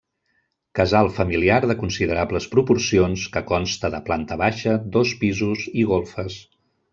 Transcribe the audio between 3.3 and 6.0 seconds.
que consta de planta baixa, dos pisos i